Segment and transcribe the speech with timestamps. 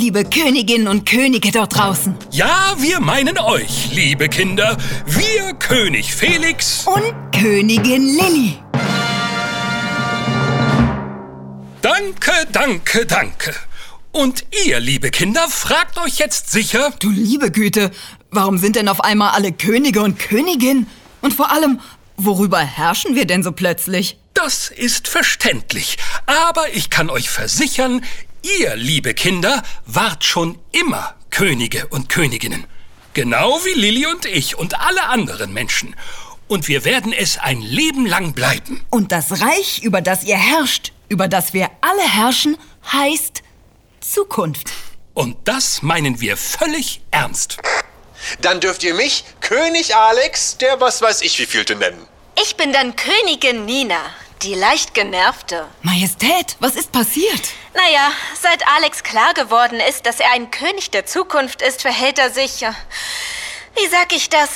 [0.00, 2.16] liebe Königinnen und Könige dort draußen.
[2.30, 4.78] Ja, wir meinen euch, liebe Kinder.
[5.04, 8.58] Wir, König Felix und Königin Lilly.
[11.82, 13.54] Danke, danke, danke.
[14.10, 16.94] Und ihr, liebe Kinder, fragt euch jetzt sicher...
[16.98, 17.90] Du liebe Güte,
[18.30, 20.86] warum sind denn auf einmal alle Könige und Königin?
[21.20, 21.78] Und vor allem,
[22.16, 24.16] worüber herrschen wir denn so plötzlich?
[24.32, 25.98] Das ist verständlich.
[26.24, 28.02] Aber ich kann euch versichern,
[28.42, 32.66] ihr, liebe Kinder, wart schon immer Könige und Königinnen.
[33.14, 35.96] Genau wie Lilly und ich und alle anderen Menschen.
[36.48, 38.84] Und wir werden es ein Leben lang bleiben.
[38.90, 42.56] Und das Reich, über das ihr herrscht, über das wir alle herrschen,
[42.92, 43.42] heißt
[44.00, 44.70] Zukunft.
[45.14, 47.58] Und das meinen wir völlig ernst.
[48.40, 52.06] Dann dürft ihr mich König Alex, der was weiß ich wievielte nennen.
[52.42, 54.00] Ich bin dann Königin Nina,
[54.42, 55.68] die leicht genervte.
[55.82, 57.50] Majestät, was ist passiert?
[57.74, 58.10] Naja,
[58.40, 62.62] seit Alex klar geworden ist, dass er ein König der Zukunft ist, verhält er sich,
[62.62, 62.72] äh,
[63.76, 64.48] wie sag ich das,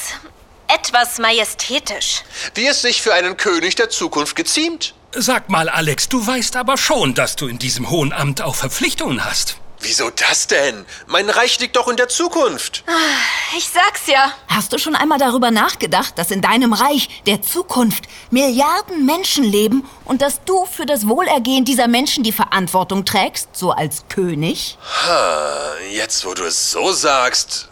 [0.68, 2.22] etwas majestätisch.
[2.54, 4.94] Wie es sich für einen König der Zukunft geziemt.
[5.12, 9.24] Sag mal, Alex, du weißt aber schon, dass du in diesem hohen Amt auch Verpflichtungen
[9.24, 9.58] hast.
[9.84, 10.86] Wieso das denn?
[11.06, 12.84] Mein Reich liegt doch in der Zukunft.
[12.86, 14.32] Ah, ich sag's ja.
[14.48, 19.86] Hast du schon einmal darüber nachgedacht, dass in deinem Reich der Zukunft Milliarden Menschen leben
[20.06, 24.78] und dass du für das Wohlergehen dieser Menschen die Verantwortung trägst, so als König?
[25.06, 27.68] Ha, jetzt wo du es so sagst,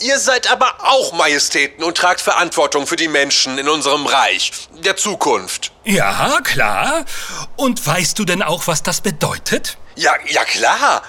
[0.00, 4.96] Ihr seid aber auch Majestäten und tragt Verantwortung für die Menschen in unserem Reich, der
[4.96, 5.72] Zukunft.
[5.84, 7.04] Ja, klar.
[7.56, 9.78] Und weißt du denn auch, was das bedeutet?
[9.96, 11.02] Ja, ja klar.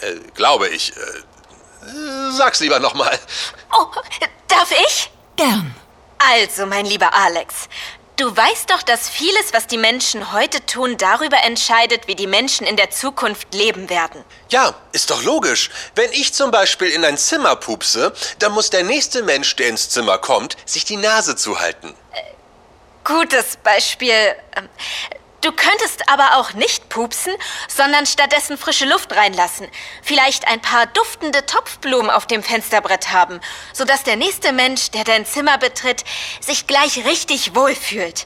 [0.00, 0.92] Äh, glaube ich.
[0.92, 1.02] Äh,
[2.36, 3.18] sag's lieber nochmal.
[3.72, 3.86] Oh,
[4.48, 5.10] darf ich?
[5.36, 5.74] Gern.
[6.18, 7.68] Also, mein lieber Alex,
[8.16, 12.64] Du weißt doch, dass vieles, was die Menschen heute tun, darüber entscheidet, wie die Menschen
[12.64, 14.24] in der Zukunft leben werden.
[14.50, 15.70] Ja, ist doch logisch.
[15.96, 19.90] Wenn ich zum Beispiel in ein Zimmer pupse, dann muss der nächste Mensch, der ins
[19.90, 21.92] Zimmer kommt, sich die Nase zuhalten.
[22.12, 22.22] Äh,
[23.02, 24.36] gutes Beispiel.
[25.44, 27.34] Du könntest aber auch nicht pupsen,
[27.68, 29.68] sondern stattdessen frische Luft reinlassen.
[30.02, 33.40] Vielleicht ein paar duftende Topfblumen auf dem Fensterbrett haben,
[33.74, 36.02] sodass der nächste Mensch, der dein Zimmer betritt,
[36.40, 38.24] sich gleich richtig wohlfühlt.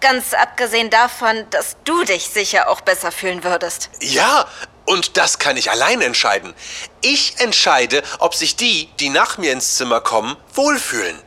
[0.00, 3.88] Ganz abgesehen davon, dass du dich sicher auch besser fühlen würdest.
[4.00, 4.46] Ja,
[4.84, 6.52] und das kann ich allein entscheiden.
[7.00, 11.18] Ich entscheide, ob sich die, die nach mir ins Zimmer kommen, wohlfühlen.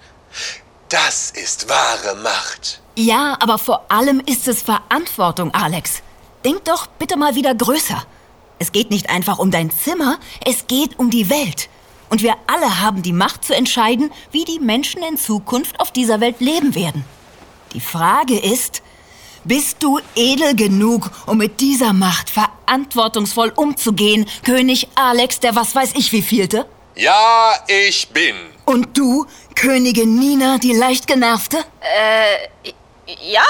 [0.89, 2.79] Das ist wahre Macht.
[2.95, 6.01] Ja, aber vor allem ist es Verantwortung, Alex.
[6.45, 8.05] Denk doch bitte mal wieder größer.
[8.57, 11.67] Es geht nicht einfach um dein Zimmer, es geht um die Welt.
[12.09, 16.21] Und wir alle haben die Macht zu entscheiden, wie die Menschen in Zukunft auf dieser
[16.21, 17.03] Welt leben werden.
[17.73, 18.81] Die Frage ist,
[19.43, 25.91] bist du edel genug, um mit dieser Macht verantwortungsvoll umzugehen, König Alex, der was weiß
[25.95, 26.65] ich wievielte?
[26.95, 28.35] Ja, ich bin.
[28.67, 31.57] Und du, Königin Nina, die leicht genervte?
[31.79, 32.73] Äh,
[33.21, 33.45] ja,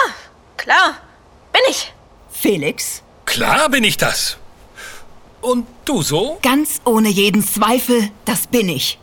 [0.58, 0.94] klar.
[1.52, 1.92] Bin ich.
[2.30, 3.02] Felix?
[3.26, 4.38] Klar bin ich das.
[5.42, 6.38] Und du so?
[6.44, 9.00] Ganz ohne jeden Zweifel, das bin ich.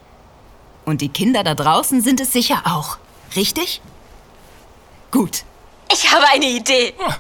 [0.85, 2.99] Und die Kinder da draußen sind es sicher auch.
[3.35, 3.81] Richtig?
[5.11, 5.43] Gut.
[5.93, 6.95] Ich habe eine Idee.
[7.05, 7.17] Ah,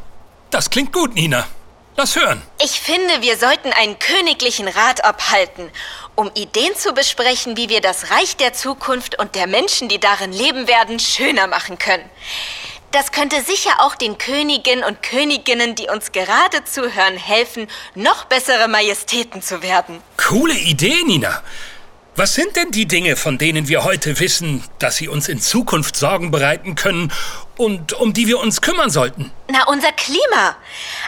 [0.51, 1.49] das klingt gut, Nina.
[1.97, 2.43] Lass hören.
[2.61, 5.71] Ich finde, wir sollten einen königlichen Rat abhalten,
[6.17, 10.33] um Ideen zu besprechen, wie wir das Reich der Zukunft und der Menschen, die darin
[10.33, 12.09] leben werden, schöner machen können.
[12.91, 18.69] Das könnte sicher auch den Königinnen und Königinnen, die uns gerade zuhören, helfen, noch bessere
[18.69, 20.01] Majestäten zu werden.
[20.17, 21.43] Coole Idee, Nina.
[22.17, 25.97] Was sind denn die Dinge, von denen wir heute wissen, dass sie uns in Zukunft
[25.97, 27.13] Sorgen bereiten können
[27.57, 29.33] und um die wir uns kümmern sollten?
[29.51, 30.57] Na, unser Klima.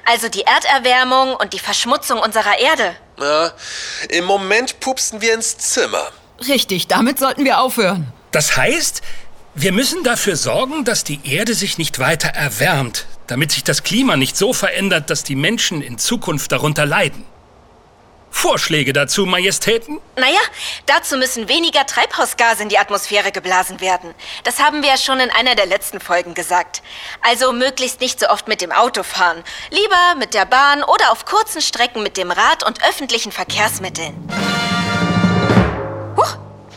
[0.04, 2.96] Also die Erderwärmung und die Verschmutzung unserer Erde.
[3.18, 3.52] Na,
[4.08, 6.08] im Moment pupsen wir ins Zimmer.
[6.48, 8.12] Richtig, damit sollten wir aufhören.
[8.32, 9.00] Das heißt,
[9.54, 14.16] wir müssen dafür sorgen, dass die Erde sich nicht weiter erwärmt, damit sich das Klima
[14.16, 17.24] nicht so verändert, dass die Menschen in Zukunft darunter leiden.
[18.36, 19.98] Vorschläge dazu, Majestäten?
[20.14, 20.38] Naja,
[20.84, 24.14] dazu müssen weniger Treibhausgase in die Atmosphäre geblasen werden.
[24.44, 26.82] Das haben wir ja schon in einer der letzten Folgen gesagt.
[27.22, 29.42] Also möglichst nicht so oft mit dem Auto fahren.
[29.70, 34.14] Lieber mit der Bahn oder auf kurzen Strecken mit dem Rad und öffentlichen Verkehrsmitteln.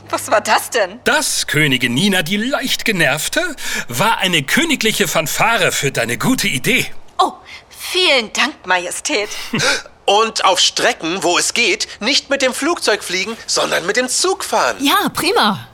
[0.10, 1.00] Was war das denn?
[1.04, 3.56] Das, Königin Nina, die leicht genervte,
[3.88, 6.88] war eine königliche Fanfare für deine gute Idee.
[7.20, 7.34] Oh,
[7.70, 9.30] vielen Dank, Majestät.
[10.10, 14.44] Und auf Strecken, wo es geht, nicht mit dem Flugzeug fliegen, sondern mit dem Zug
[14.44, 14.78] fahren.
[14.80, 15.68] Ja, prima.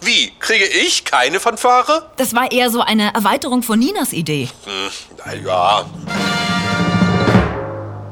[0.00, 0.32] Wie?
[0.38, 2.08] Kriege ich keine Fanfare?
[2.16, 4.48] Das war eher so eine Erweiterung von Ninas Idee.
[4.66, 4.90] Hm,
[5.26, 5.84] na ja.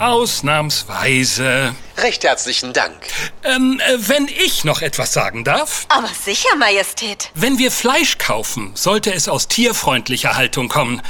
[0.01, 1.77] Ausnahmsweise.
[1.99, 2.97] Recht herzlichen Dank.
[3.45, 5.87] Ähm, äh, wenn ich noch etwas sagen darf.
[5.89, 7.31] Aber sicher, Majestät.
[7.35, 11.01] Wenn wir Fleisch kaufen, sollte es aus tierfreundlicher Haltung kommen.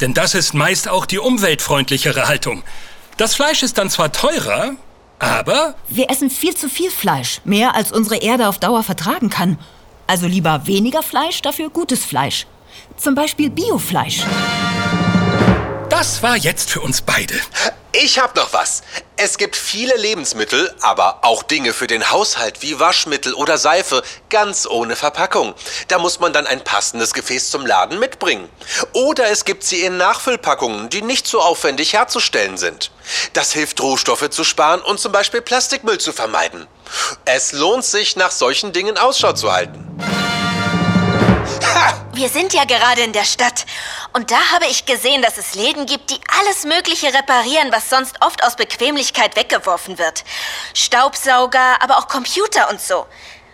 [0.00, 2.64] Denn das ist meist auch die umweltfreundlichere Haltung.
[3.18, 4.76] Das Fleisch ist dann zwar teurer,
[5.18, 9.58] aber Wir essen viel zu viel Fleisch, mehr als unsere Erde auf Dauer vertragen kann.
[10.06, 12.46] Also lieber weniger Fleisch, dafür gutes Fleisch.
[12.96, 14.24] Zum Beispiel Biofleisch.
[15.98, 17.34] Das war jetzt für uns beide.
[17.90, 18.82] Ich hab noch was.
[19.16, 24.68] Es gibt viele Lebensmittel, aber auch Dinge für den Haushalt wie Waschmittel oder Seife, ganz
[24.68, 25.54] ohne Verpackung.
[25.88, 28.48] Da muss man dann ein passendes Gefäß zum Laden mitbringen.
[28.92, 32.92] Oder es gibt sie in Nachfüllpackungen, die nicht so aufwendig herzustellen sind.
[33.32, 36.68] Das hilft Rohstoffe zu sparen und zum Beispiel Plastikmüll zu vermeiden.
[37.24, 39.84] Es lohnt sich, nach solchen Dingen Ausschau zu halten.
[42.12, 43.66] Wir sind ja gerade in der Stadt.
[44.12, 48.16] Und da habe ich gesehen, dass es Läden gibt, die alles Mögliche reparieren, was sonst
[48.20, 50.24] oft aus Bequemlichkeit weggeworfen wird.
[50.74, 53.06] Staubsauger, aber auch Computer und so.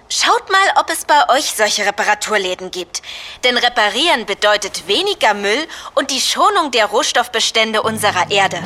[0.08, 3.02] Schaut mal, ob es bei euch solche Reparaturläden gibt.
[3.42, 8.62] Denn reparieren bedeutet weniger Müll und die Schonung der Rohstoffbestände unserer Erde.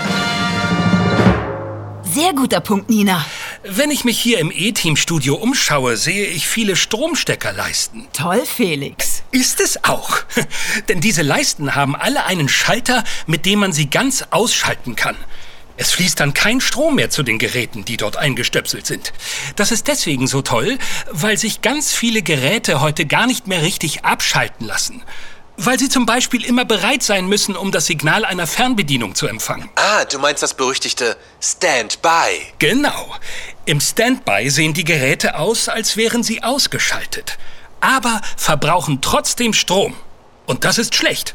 [2.02, 3.24] Sehr guter Punkt, Nina.
[3.62, 8.08] Wenn ich mich hier im E-Team-Studio umschaue, sehe ich viele Stromsteckerleisten.
[8.12, 9.07] Toll, Felix.
[9.30, 10.18] Ist es auch.
[10.88, 15.16] Denn diese Leisten haben alle einen Schalter, mit dem man sie ganz ausschalten kann.
[15.80, 19.12] Es fließt dann kein Strom mehr zu den Geräten, die dort eingestöpselt sind.
[19.54, 20.76] Das ist deswegen so toll,
[21.12, 25.04] weil sich ganz viele Geräte heute gar nicht mehr richtig abschalten lassen.
[25.56, 29.68] Weil sie zum Beispiel immer bereit sein müssen, um das Signal einer Fernbedienung zu empfangen.
[29.76, 32.54] Ah, du meinst das berüchtigte Stand-by.
[32.58, 33.14] Genau.
[33.64, 37.38] Im Standby sehen die Geräte aus, als wären sie ausgeschaltet.
[37.80, 39.94] Aber verbrauchen trotzdem Strom.
[40.46, 41.34] Und das ist schlecht.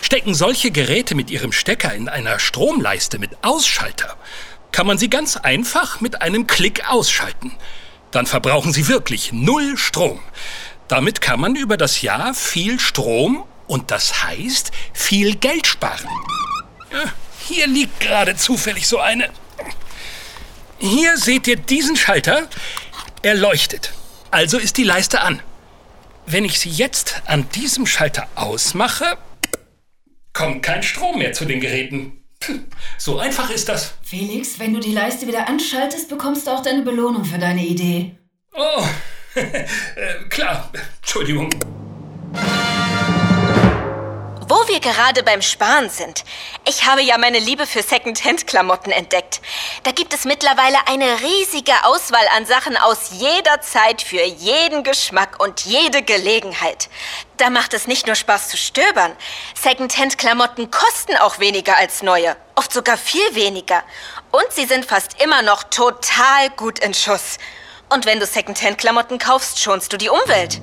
[0.00, 4.16] Stecken solche Geräte mit ihrem Stecker in einer Stromleiste mit Ausschalter,
[4.70, 7.52] kann man sie ganz einfach mit einem Klick ausschalten.
[8.10, 10.20] Dann verbrauchen sie wirklich null Strom.
[10.88, 16.08] Damit kann man über das Jahr viel Strom und das heißt viel Geld sparen.
[17.38, 19.30] Hier liegt gerade zufällig so eine.
[20.78, 22.48] Hier seht ihr diesen Schalter.
[23.22, 23.92] Er leuchtet.
[24.30, 25.40] Also ist die Leiste an.
[26.26, 29.18] Wenn ich sie jetzt an diesem Schalter ausmache,
[30.32, 32.24] kommt kein Strom mehr zu den Geräten.
[32.98, 33.94] So einfach ist das.
[34.02, 38.16] Felix, wenn du die Leiste wieder anschaltest, bekommst du auch deine Belohnung für deine Idee.
[38.54, 38.84] Oh,
[39.34, 40.70] äh, klar.
[41.00, 41.50] Entschuldigung.
[44.74, 46.24] Wir gerade beim Sparen sind.
[46.66, 49.40] Ich habe ja meine Liebe für Secondhand-Klamotten entdeckt.
[49.84, 55.40] Da gibt es mittlerweile eine riesige Auswahl an Sachen aus jeder Zeit für jeden Geschmack
[55.40, 56.88] und jede Gelegenheit.
[57.36, 59.12] Da macht es nicht nur Spaß zu stöbern.
[59.54, 62.36] Secondhand-Klamotten kosten auch weniger als neue.
[62.56, 63.84] Oft sogar viel weniger.
[64.32, 67.38] Und sie sind fast immer noch total gut in Schuss.
[67.90, 70.60] Und wenn du Secondhand-Klamotten kaufst, schonst du die Umwelt.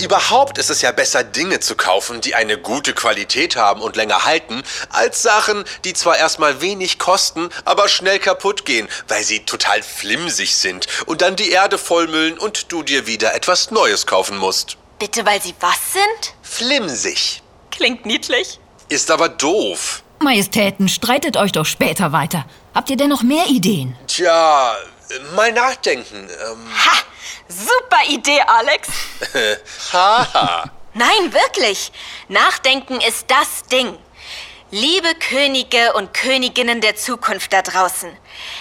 [0.00, 4.24] Überhaupt ist es ja besser, Dinge zu kaufen, die eine gute Qualität haben und länger
[4.24, 9.82] halten, als Sachen, die zwar erstmal wenig kosten, aber schnell kaputt gehen, weil sie total
[9.82, 14.76] flimsig sind und dann die Erde vollmüllen und du dir wieder etwas Neues kaufen musst.
[14.98, 16.34] Bitte, weil sie was sind?
[16.42, 17.42] Flimsig.
[17.70, 18.60] Klingt niedlich.
[18.88, 20.02] Ist aber doof.
[20.20, 22.44] Majestäten, streitet euch doch später weiter.
[22.74, 23.96] Habt ihr denn noch mehr Ideen?
[24.06, 24.76] Tja,
[25.34, 26.28] mal nachdenken.
[26.28, 26.98] Ähm, Ha!
[27.48, 28.88] Super Idee, Alex.
[29.92, 30.70] haha.
[30.94, 31.92] Nein, wirklich.
[32.28, 33.96] Nachdenken ist das Ding.
[34.70, 38.10] Liebe Könige und Königinnen der Zukunft da draußen,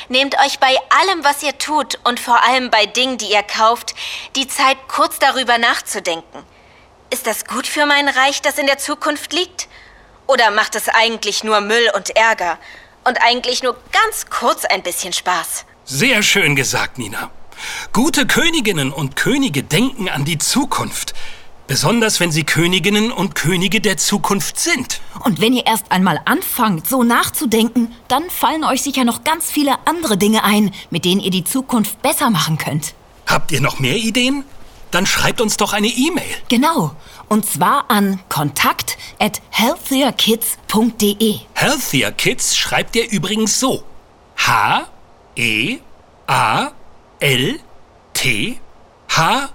[0.10, 3.96] nehmt euch bei allem, was ihr tut und vor allem bei Dingen, die ihr kauft,
[4.36, 6.44] die Zeit, kurz darüber nachzudenken.
[7.12, 9.70] Ist das gut für mein Reich, das in der Zukunft liegt?
[10.28, 12.58] Oder macht es eigentlich nur Müll und Ärger?
[13.06, 15.66] Und eigentlich nur ganz kurz ein bisschen Spaß?
[15.86, 17.32] Sehr schön gesagt, Nina.
[17.94, 21.14] Gute Königinnen und Könige denken an die Zukunft.
[21.68, 25.00] Besonders wenn sie Königinnen und Könige der Zukunft sind.
[25.24, 29.76] Und wenn ihr erst einmal anfangt, so nachzudenken, dann fallen euch sicher noch ganz viele
[29.86, 32.94] andere Dinge ein, mit denen ihr die Zukunft besser machen könnt.
[33.26, 34.44] Habt ihr noch mehr Ideen?
[34.92, 36.36] Dann schreibt uns doch eine E-Mail.
[36.50, 36.94] Genau.
[37.30, 41.40] Und zwar an kontakt at healthierkids.de.
[41.54, 43.84] Healthier Kids schreibt ihr übrigens so.
[44.36, 44.88] H
[45.38, 45.78] E
[46.28, 46.72] A
[47.22, 47.60] L
[48.14, 48.60] T
[49.10, 49.50] H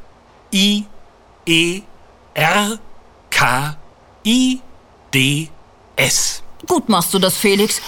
[0.53, 0.85] I
[1.45, 1.83] E
[2.35, 2.79] R
[3.29, 3.77] K
[4.25, 4.61] I
[5.13, 5.49] D
[5.97, 6.43] S.
[6.67, 7.81] Gut machst du das, Felix.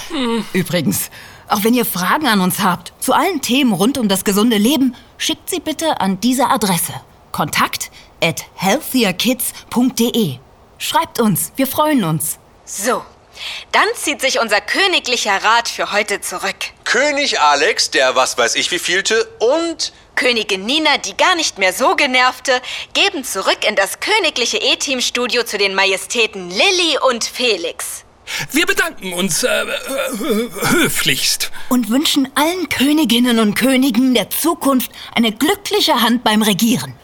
[0.53, 1.11] Übrigens,
[1.49, 4.97] auch wenn ihr Fragen an uns habt zu allen Themen rund um das gesunde Leben,
[5.17, 6.95] schickt sie bitte an diese Adresse.
[7.31, 10.39] Kontakt at healthierkids.de.
[10.79, 12.39] Schreibt uns, wir freuen uns.
[12.65, 13.03] So,
[13.73, 16.57] Dann zieht sich unser königlicher Rat für heute zurück.
[16.85, 21.95] König Alex, der was weiß ich wievielte, und Königin Nina, die gar nicht mehr so
[21.95, 22.61] genervte,
[22.93, 28.05] geben zurück in das königliche E-Team-Studio zu den Majestäten Lilly und Felix.
[28.51, 29.67] Wir bedanken uns äh, äh,
[30.71, 31.51] höflichst.
[31.69, 36.95] Und wünschen allen Königinnen und Königen der Zukunft eine glückliche Hand beim Regieren.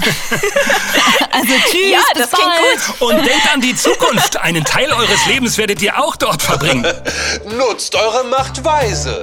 [1.30, 2.52] also tschüss, Ja, bis das klingt
[2.98, 3.00] bald.
[3.00, 4.36] Und denkt an die Zukunft.
[4.36, 6.86] Einen Teil eures Lebens werdet ihr auch dort verbringen.
[7.56, 9.22] nutzt eure Macht weise.